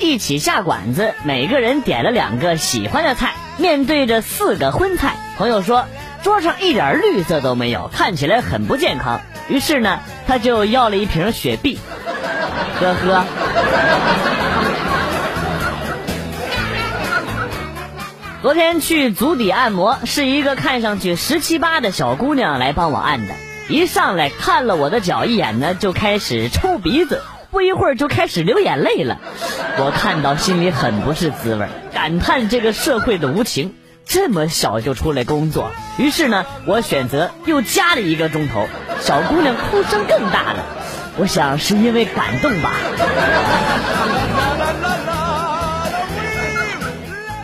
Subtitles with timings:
[0.00, 5.86] 一起下馆子，每个人点了两个喜欢的菜，面对着四个荤菜，朋友说
[6.22, 9.20] 桌上一点绿色都没有，看起来很不健康。
[9.48, 11.78] 于是呢，他就要了一瓶雪碧，
[12.80, 13.24] 呵呵。
[18.40, 23.34] 昨天去足底按摩，是一个看上去十七八的小姑娘来帮我按的。
[23.68, 27.20] 一上来看了我的脚一眼呢，就开始抽鼻子，
[27.50, 29.18] 不一会儿就开始流眼泪了。
[29.78, 35.70] 我看到心里很不是滋味，感叹这个社会的无情，这么小就出来工作。
[35.96, 38.66] 于是呢，我选择又加了一个钟头。
[39.00, 40.64] 小姑娘哭声更大了，
[41.16, 42.72] 我想是因为感动吧。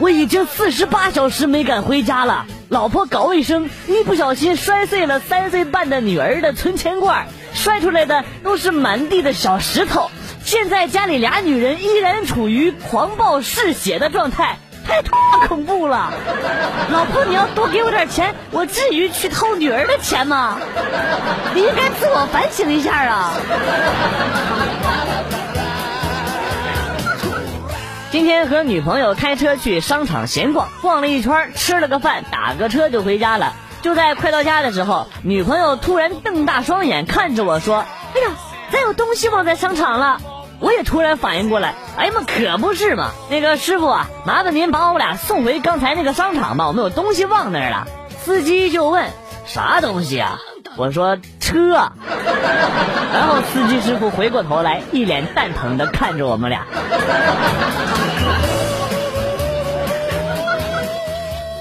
[0.00, 10.10] 我已经四十八小时没敢回家了，老婆搞卫生，一不小心摔碎了三岁半的女儿的存钱罐，摔出来的都是满地的小石头。
[10.44, 15.00] 现在家里俩女人依然处于狂暴嗜血的状态，太
[15.46, 16.12] 恐怖了。
[16.90, 20.58] 老婆，你要多给我点钱，我至于去偷女儿的钱吗？
[21.54, 23.32] 你应该自我反省一下啊。
[28.10, 33.54] 今天和女朋友开车去商场闲逛，逛了一圈，吃了个饭，打个车就回家了。
[33.84, 37.84] 就在快到家的时候，女朋友突然瞪大双眼看着我说
[38.16, 38.30] ：“哎呀，
[38.72, 40.22] 咱有东西忘在商场了。”
[40.58, 43.10] 我也突然反应过来，哎呀妈，可不是嘛！
[43.28, 47.86] 那个师傅啊，麻烦您把我俩送回刚才那个商场吧，我们有东西忘那儿了。
[48.24, 49.10] 司机就问
[49.44, 50.38] ：“啥东西啊？”
[50.78, 51.92] 我说：“车。”
[53.12, 56.62] 然后司机师傅回过头来，一脸蛋疼的看着我们俩。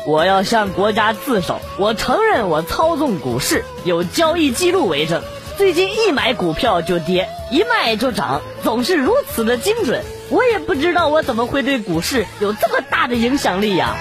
[0.06, 5.22] 我要向国家自首，我承认我操纵股市，有交易记录为证。
[5.56, 10.04] 最近一买股票就跌，一卖就涨，总是如此的精准。
[10.30, 13.96] 我也不知道我怎么会对股市有这么大的影响力呀。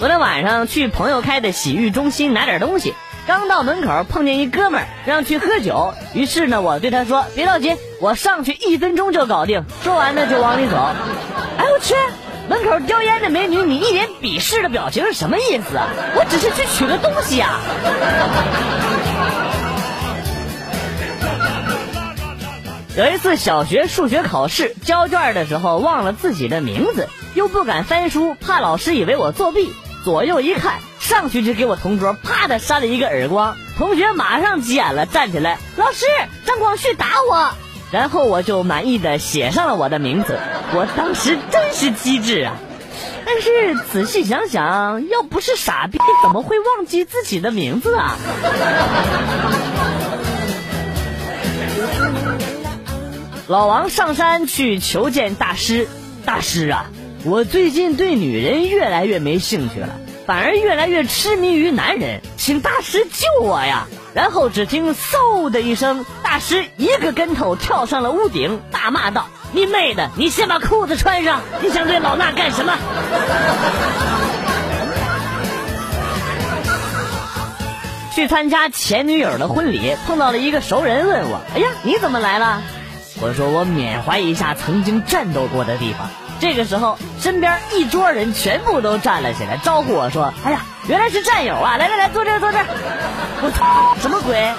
[0.00, 2.92] 昨天晚上去朋友开的洗浴中心拿点东西。
[3.26, 10.76] 刚到门口，碰见一哥们儿让去喝酒，于是呢，我对他说：“别着急，我上去一分钟就搞定。”说完呢，就往里走。
[11.56, 11.94] 哎，我去！
[12.50, 15.88] 门口叼烟的美女，你一脸鄙视的表情是什么意思啊？
[16.14, 17.58] 我只是去取个东西啊。
[22.94, 29.72] 有一次小学数学考试交卷的时候，忘了自己的名字，又不敢翻书，怕老师以为我作弊。
[30.04, 30.74] 左右一看。
[31.04, 36.06] 上去就给我同桌啪的扇了一个耳光，同学马上急眼了，站起来，老师
[36.46, 37.50] 张光旭打我，
[37.90, 40.38] 然后我就满意的写上了我的名字，
[40.72, 42.56] 我当时真是机智啊！
[43.26, 48.16] 但是仔细想想，要不是傻逼，怎么会忘记自己的名字啊？
[53.46, 55.86] 老王上山去求见大师，
[56.24, 56.86] 大师啊，
[57.24, 60.00] 我最近对女人越来越没兴趣了。
[60.26, 63.86] 反而越来越痴迷于男人，请大师救我呀！
[64.14, 70.10] 然后只听嗖的一声，大师一个跟头跳上了屋顶，大骂道：“你妹的！
[70.16, 71.42] 你先把裤子穿上！
[71.60, 72.72] 你想对老衲干什么？”
[78.14, 82.62] 去参加前女友的婚礼，碰到了一个熟人，问我：“哎呀，你怎么来了？”
[83.20, 86.08] 我说：“我缅怀一下曾经战斗过的地方。”
[86.44, 91.78] 这个时候，身边一桌人全部都站了起来，招呼我说：“哎呀，原来是战友啊！
[91.78, 92.58] 来来来，坐这，坐这。”
[93.40, 94.52] 我操，什么鬼？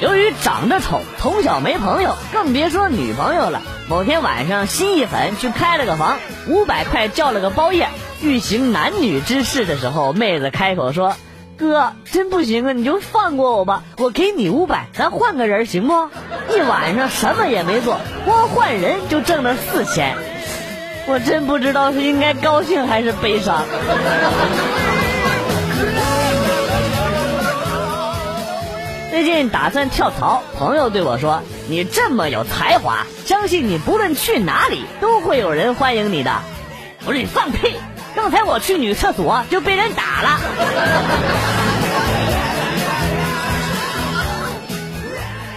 [0.00, 3.60] 由于长得丑，从小没朋友，更别说女朋友了。
[3.88, 7.88] 某天晚上，心一狠，去开了个房，五百块叫了个包夜。
[8.22, 11.16] 欲行男女之事的时候，妹子开口说。
[11.56, 12.72] 哥，真不行啊！
[12.72, 15.94] 你就放过我吧，我给你五百，咱换个人行不？
[16.52, 20.16] 一晚上什么也没做，光换人就挣了四千，
[21.06, 23.64] 我真不知道是应该高兴还是悲伤。
[29.10, 31.40] 最近打算跳槽，朋友对我说
[31.70, 36.32] ：“你这么有才华，相信你不论去哪里都会有人欢迎你的。”
[37.06, 37.76] 我说：“你放屁！”
[38.14, 40.40] 刚才我去女厕所就被人打了。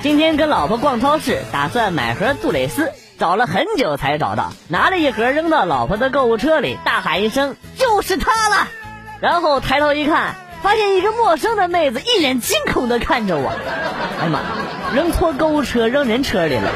[0.01, 8.67] 今天跟老婆逛超市，打算买盒杜蕾斯，找了很久才找到，拿了一盒扔到老婆的购物车里，大喊一声：“就是它了！”
[9.19, 13.49] 然后抬头一看，发现一个陌生的妹子一脸惊恐的看着我。
[14.19, 14.39] 哎呀妈，
[14.95, 16.71] 扔错购物车，扔人车里了。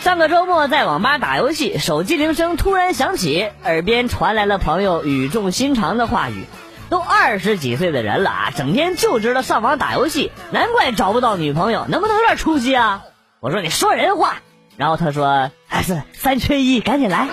[0.00, 6.44] 上个周末在网吧打游戏，手机铃声突然响起，耳边传来了朋友语重心长的话语
[6.88, 13.02] ：“都二十几岁的人了啊，整天就知道上网打游戏，难怪找不到女朋友，能不能有点出息啊？”
[13.40, 14.36] 我说：“你说人话。”
[14.78, 17.26] 然后他说：“还是三缺一，赶紧来。”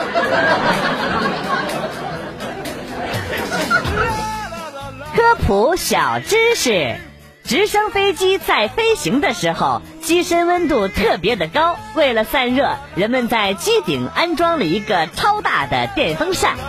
[5.15, 6.95] 科普小知识。
[7.43, 11.77] 直升飞机在飞行的时候，机身温度特别的高。
[11.95, 16.53] 为了散热，人们在机顶安装了一个超大的电风扇。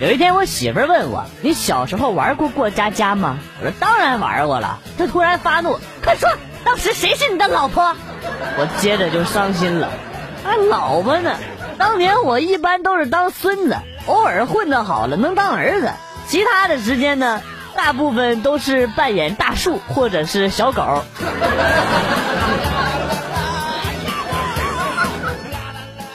[0.00, 6.28] 有一天，我媳妇问我：“你小时候玩过过家家吗？”我说：“当然玩过了。”她突然发怒：“快说，
[6.64, 7.96] 当时谁是你的老婆？”
[8.58, 9.88] 我接着就伤心了
[10.44, 11.36] ：“啊，老婆呢？
[11.78, 13.76] 当年我一般都是当孙子。”
[14.06, 15.92] 偶尔混得好了能当儿子，
[16.26, 17.40] 其他的时间呢，
[17.76, 21.04] 大部分都是扮演大树或者是小狗。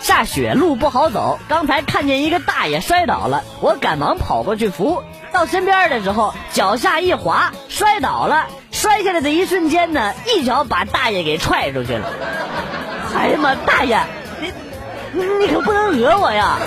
[0.02, 12.06] 下雪路不好走，刚才看见一个大爷摔倒了，我赶忙跑过去扶，到身边的时候脚下一滑摔倒了，摔下来的一瞬间呢，一脚把大爷给踹出去了。
[13.16, 14.02] 哎呀妈，大爷！
[15.14, 16.58] 你你可不能讹我呀！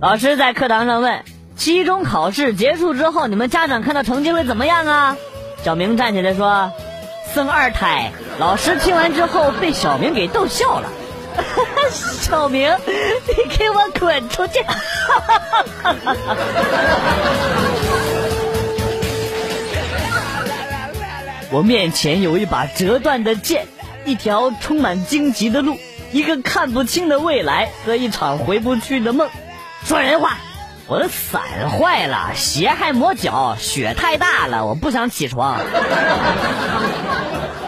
[0.00, 1.24] 老师在课堂上问：
[1.56, 5.16] 期中考试结束之后，你们家长看到成绩会怎么样啊？
[5.64, 6.70] 小明站起来说
[7.34, 10.88] ：“生二胎。”老师听完之后被小明给逗笑了。
[11.90, 12.76] 小明，
[13.26, 14.60] 你给我滚出去！
[21.50, 23.66] 我面前有一把折断的剑，
[24.04, 25.76] 一条充满荆棘的路，
[26.12, 29.28] 一个看不清的未来和一场回不去的梦。
[29.88, 30.36] 说人话，
[30.86, 31.40] 我的伞
[31.70, 35.58] 坏了，鞋还磨脚，雪太大了，我不想起床。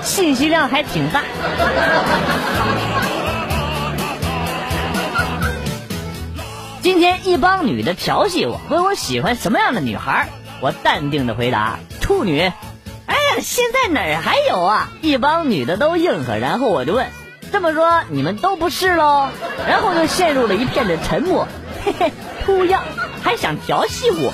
[0.02, 1.22] 信息量还挺大。
[6.82, 10.28] 今天一帮女的调戏我，问我喜欢什么样的女孩，
[10.60, 12.38] 我淡定的回答：处女。
[13.06, 14.90] 哎呀现在哪儿还有啊？
[15.00, 17.06] 一帮女的都应和，然后我就问
[17.50, 19.30] ：“这么说你们都不是喽？”
[19.66, 21.48] 然后就陷入了一片的沉默。
[21.84, 22.12] 嘿嘿，
[22.44, 22.82] 秃样
[23.22, 24.32] 还想调戏我？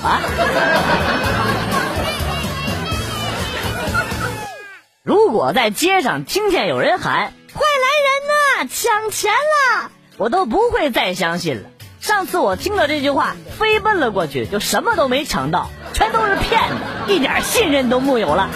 [5.03, 11.69] 如果在街上听见有人喊“快来人呐，抢钱了”，我都不会再相信了。
[12.01, 15.69] 上次我听到这句话，飞奔了过去，就什么都没抢到。
[15.93, 16.75] 全都是骗子，
[17.13, 18.49] 一点信任都木有了。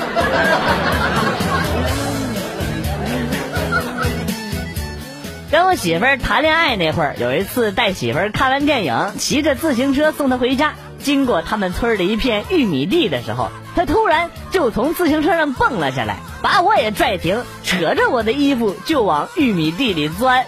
[5.52, 20.46] 跟我媳妇儿谈恋爱那会儿，有一次带媳妇儿看完电影，骑着自行车送她回家，经过他们村的一片玉米地的时候，她突然就从自行车上蹦了下来，把我也拽停，扯着我的衣服就往玉米地里钻。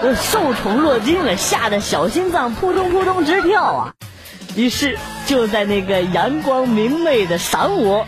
[0.00, 3.92] 我受宠若惊了，吓得小心脏扑通扑通直跳啊！
[4.56, 4.98] 于是。
[5.26, 8.04] 就在那个阳光明媚的晌午，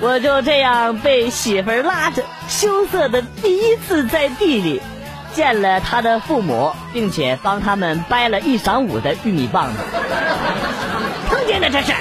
[0.00, 4.80] 我就这样被媳妇儿拉着，羞涩的第一次在地里
[5.34, 9.78] 见了他的父母，并且帮他们掰了一晌午的玉米棒子。
[11.28, 11.92] 碰见的这是。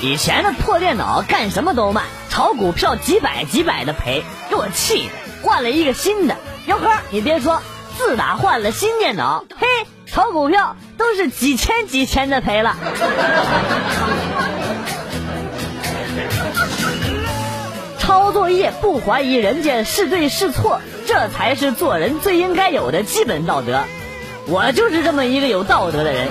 [0.00, 6.36] 以前的破电脑干什么都慢，炒股票几百几百的赔，给我气的，换了一个新的。
[6.66, 7.60] 哟呵，你别说。
[7.98, 9.66] 自打换了新电脑，嘿，
[10.04, 12.76] 炒股票都是几千几千的赔了。
[18.06, 23.82] 抄作业不怀疑人家是对是错，这才是做人最应该有的基本道德。
[24.46, 26.28] 我就是这么一个有道德的人。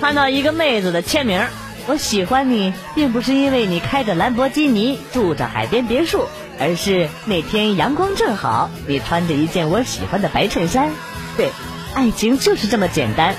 [0.00, 1.46] 看到一个妹子的签名，
[1.86, 6.26] 我喜欢你，并不是因为你开着兰博基尼，住着海边别墅。
[6.58, 10.90] 而是那天阳光正好，你穿着一件我喜欢的白衬衫。
[11.36, 11.50] 对，
[11.94, 13.36] 爱情就是这么简单。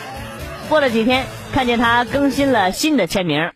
[0.67, 3.51] 过了几天，看见他更新了新的签名。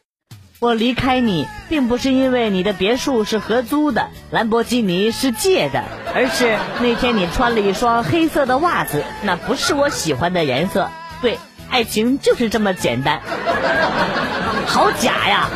[0.59, 10.89] 我离开你，并不是因为你的别墅是合租的，兰博基尼是借的，而是那天你穿了一双黑色的袜子，那不是我喜欢的颜色。
[11.21, 11.39] 对，
[11.69, 13.21] 爱情就是这么简单。
[14.67, 15.49] 好假呀！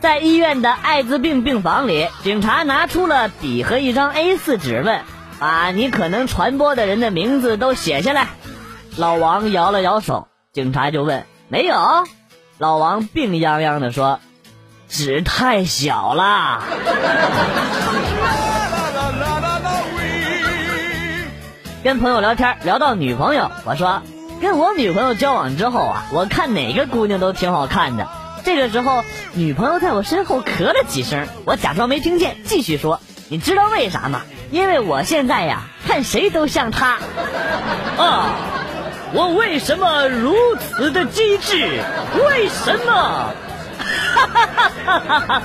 [0.00, 5.02] 在医院的艾滋病病房里，警察拿出了笔和一张 A4 纸，问
[5.40, 8.28] ：“把你可能传播的人的名字都写下来。”
[8.96, 11.74] 老王摇了摇手，警察就问：“没有？”
[12.58, 14.20] 老王病殃殃地说
[14.88, 16.62] ：“纸太小了。
[21.82, 24.02] 跟朋友聊天聊到女朋友，我说
[24.42, 28.06] 跟我女朋友交往之后啊，我看哪个姑娘都挺好看的。
[28.44, 34.20] 这个时候，女朋友在我身后咳了几声，我假装没听见，继续说：“你知道为啥吗？
[34.50, 36.98] 因为我现在呀，看谁都像他。”
[37.98, 38.34] 啊，
[39.12, 41.80] 我为什么如此的机智？
[42.28, 43.32] 为什么？
[44.12, 45.42] 哈哈哈哈哈哈！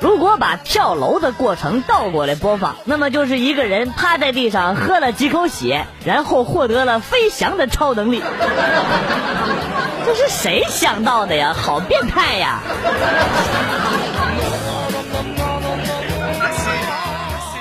[0.00, 8.22] 如果把跳楼的过程倒过来播放，那么就是一个人趴在地上喝了几口血，然后获得了飞翔的超能力。
[10.06, 11.52] 这是谁想到的呀？
[11.52, 12.60] 好变态呀！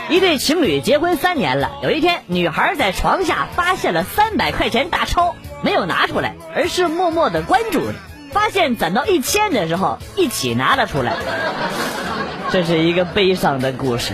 [0.10, 5.34] 一对情侣结婚三年了，有一天，女孩在床下发现了三百块钱大钞，
[5.64, 7.96] 没有拿出来，而是默默的关注着。
[8.32, 11.14] 发现攒到一千的时候，一起拿了出来。
[12.52, 14.14] 这是一个悲伤的故事。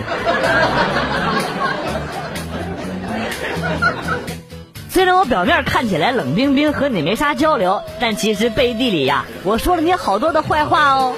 [4.92, 11.14] 虽然我表面看起来冷冰冰，和你没啥交流，但其实背地里呀，我说了你好多的坏话哦。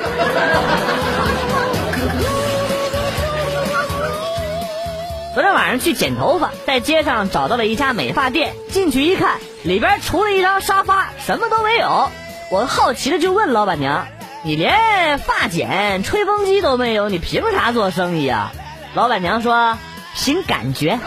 [5.35, 12.11] 昨天晚上去剪头发，在街上找到了一家美发店，进去一看，里边除了一张沙发，什么都没有。
[12.53, 14.07] 我好奇的就问老板娘。
[14.45, 18.53] 你连发剪、吹风机都没有，你凭啥做生意啊？
[18.95, 19.79] 老板娘说
[20.15, 21.01] ：“凭感觉。”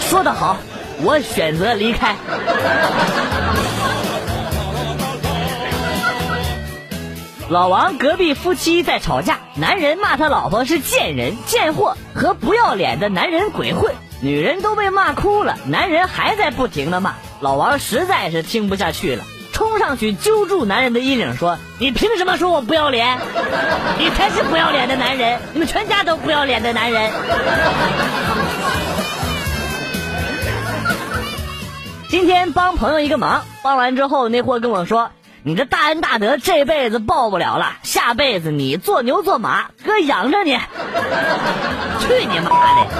[0.00, 0.56] 说得好，
[1.02, 2.14] 我选择离开。
[7.48, 19.24] 老王隔壁夫妻在吵架，男人骂他老婆是贱人、贱货和不要脸的男人鬼混，女人都被骂哭了，男人还在不停的骂，老王实在是听不下去了。
[19.52, 23.18] 冲上去揪住男人的衣领，说：“你凭什么说我不要脸？
[23.98, 25.38] 你才是不要脸的男人！
[25.52, 27.10] 你们全家都不要脸的男人！”
[32.10, 35.12] 今天帮朋友一个忙，帮完之后，那货跟我说
[35.44, 40.58] ：“你这大恩大德这辈子报不了了，下辈子你做牛做马，哥养着你。
[42.02, 42.90] ”去你妈的！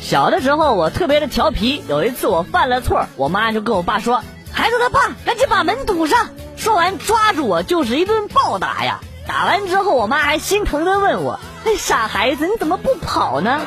[0.00, 4.22] 小的时候我特别的调皮，有一次我犯了错，我妈就跟我爸说
[4.54, 9.00] ：“孩子他爸，赶紧把门堵上。”说完抓住我就是一顿暴打呀！
[9.26, 13.60] 打完之后，我妈还心疼的问我：“那傻孩子，你怎么不跑呢？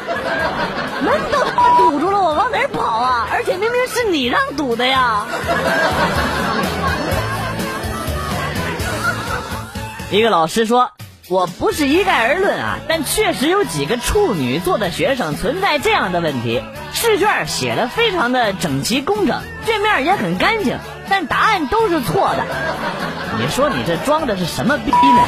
[1.04, 1.40] 门都
[1.92, 3.28] 堵住了，我往哪儿跑啊？
[3.30, 5.26] 而且明明是你让堵的呀！”
[10.12, 10.92] 一个老师说。
[11.28, 22.44] 我不是一概而论啊，但确实有几个处女座的学生存在这样的问题：试卷写的非常的整齐工整，卷面也很干净，但答案都是错的。
[23.38, 25.24] 你说你这装的是什么逼呢？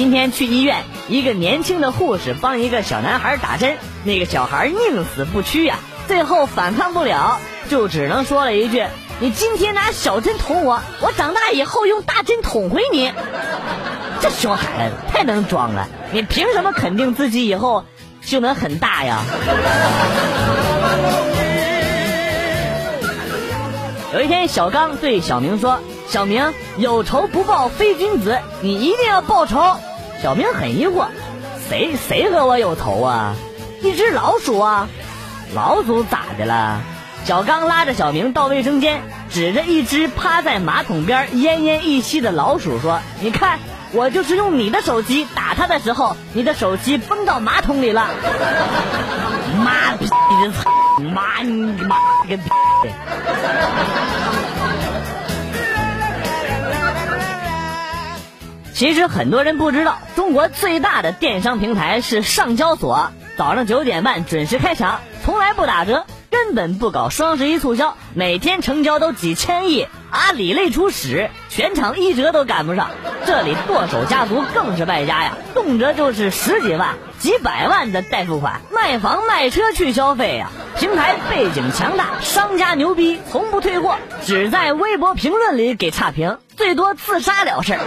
[0.00, 5.76] 今天去医院，一个年轻的护士帮一个小男孩打针，那个小孩宁死不屈呀，
[6.08, 7.38] 最后反抗不了，
[7.68, 8.86] 就只能说了一句。
[9.18, 13.12] 你今天拿小针捅我，我长大以后用大针捅回你。
[14.22, 17.84] 这熊孩子太能装了，你凭什么肯定自己以后
[18.24, 19.20] 就能很大呀？
[24.14, 25.78] 有一天，小刚对小明说
[26.08, 29.76] ：“小明，有仇不报非君子，你一定要报仇。”
[30.22, 31.06] 小明很疑惑
[31.68, 33.34] ：“谁谁和我有仇啊？
[33.82, 34.86] 一只老鼠啊？
[35.54, 36.82] 老鼠咋的了？”
[37.24, 43.58] 小刚拉着小明到卫生间，指着一只趴在马桶边奄奄一息的老鼠说：“你看，
[43.92, 48.08] 我就是用你的手机打它的时候，你的手机崩到马桶里了。
[49.64, 50.70] ”妈逼的操！
[51.14, 51.50] 妈你
[51.82, 51.96] 妈
[52.28, 52.50] 个逼！
[58.80, 66.06] 其实很多人不知道，中国最大的电商平台是上交所，早上九点半准时开抢，从来不打折。
[66.30, 72.90] 根本不搞双十一促销，每天成交都几千亿，阿里累出屎，全场一折都赶不上。
[73.26, 80.50] 这里剁手家族更是败家呀，动辄就是十几万、几百万的代付款，卖房卖车去消费呀。
[80.78, 87.80] 平台背景强大，商家牛逼，从不退货，只在微博评论里给差评，最多自杀了事儿。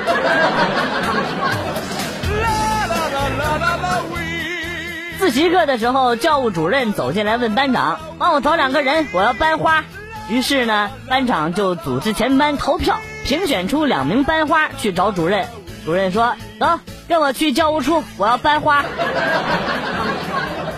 [5.17, 9.83] 自习课的时候，教务主任走进来问班长：“帮我找两个人，我要搬花。”
[10.29, 15.47] 于是呢，班长就组织全班投票，评选出两名班花去找主任。
[15.85, 18.85] 主任说：“走，跟我去教务处，我要班花。”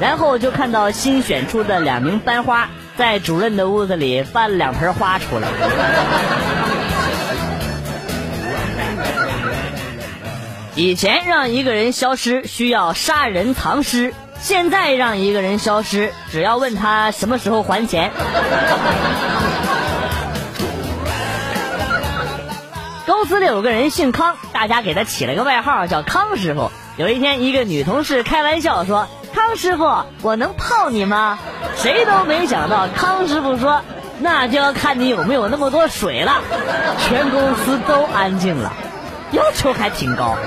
[0.02, 5.48] 然后就看到新选出的两名班花在主任的屋子里搬了两盆花出来。
[10.76, 14.14] 以前让一个人消失需要杀人藏尸，
[14.46, 18.12] 现在让一个人消失只要问他什么时候还钱。
[23.08, 26.72] 公司里有个人姓康，大家给他起了个外号叫康师傅。
[26.96, 31.40] 有一天，一个女同事开玩笑说：“康师傅，我能泡你吗？”
[31.76, 33.82] 谁都没想到，康师傅说
[34.22, 36.44] ：“那就要看你有没有那么多水了。”
[37.02, 38.72] 全公司都安静了，
[39.32, 40.38] 要求还挺高。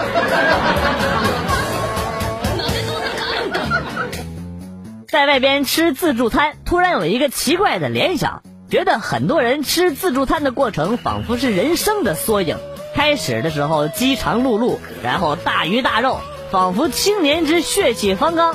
[5.10, 8.42] 在外边吃自助餐，突然有一个奇怪的联想。
[8.70, 12.58] 觉得很多人吃自助餐的过程仿佛是人生的缩影。
[12.94, 18.52] 开始的时候饥肠辘辘，然后大鱼大肉，仿佛青年之血气方刚；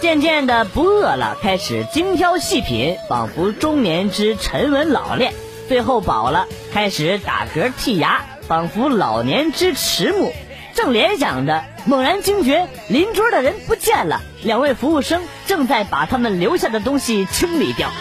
[0.00, 5.30] 渐渐的不饿了，开始精挑细品，仿佛中年之沉稳老练；
[5.68, 10.32] 最后饱了，开始打嗝剔牙，仿佛老年之迟暮。
[10.76, 17.88] 正联想着，猛然惊觉邻桌的人不见了，两位服务生正在把他们留下的东西清理掉。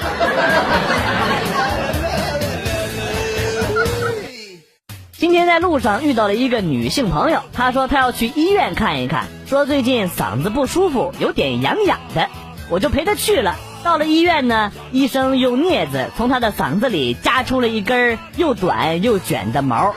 [5.17, 12.27] 今天在路上遇到了一个女性朋友，她说她要去医院看一看，说最近嗓子不舒服，有点痒痒的，
[12.69, 13.55] 我就陪她去了。
[13.85, 19.95] 到了医院呢，医生用镊子从她的嗓子里夹出了一根又短又卷的毛。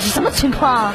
[0.00, 0.92] 什么情况？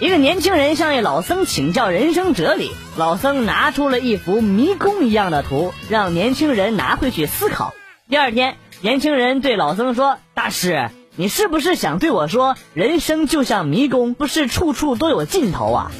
[0.00, 7.72] 一个年轻人向一老僧请教人生哲理，老僧拿出了一幅迷宫一样的图，让年轻人拿回去思考。
[8.08, 15.92] 第二天，年轻人对老僧说：“大师，你是不是想对我说，人生就像迷宫，不是处处都有尽头啊？”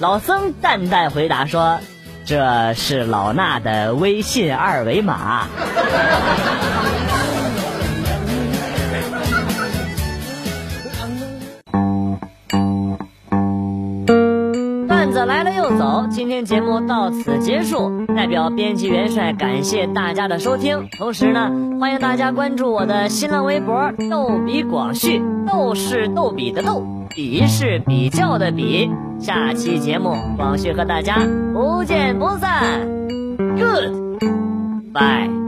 [0.00, 1.80] 老僧淡淡回答说
[2.24, 5.46] ：“这是老衲的微信二维码。”
[14.88, 18.06] 段子来了又走，今天节目到此结束。
[18.14, 28.90] 代表编辑元帅感谢大家的收听，同时呢，欢迎大家关注我的新浪微博“逗比广旭”，逗是逗比的逗，比是比较的比。
[29.20, 31.18] 下期节目，广旭和大家
[31.52, 32.80] 不见不散。
[33.56, 35.41] Good，bye。